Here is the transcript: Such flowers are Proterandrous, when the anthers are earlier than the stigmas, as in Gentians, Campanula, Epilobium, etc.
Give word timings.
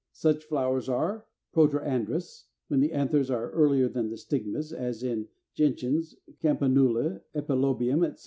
Such 0.13 0.43
flowers 0.45 0.89
are 0.89 1.27
Proterandrous, 1.53 2.45
when 2.69 2.79
the 2.79 2.91
anthers 2.91 3.29
are 3.29 3.51
earlier 3.51 3.87
than 3.87 4.09
the 4.09 4.17
stigmas, 4.17 4.73
as 4.73 5.03
in 5.03 5.27
Gentians, 5.53 6.15
Campanula, 6.43 7.21
Epilobium, 7.35 8.03
etc. 8.03 8.19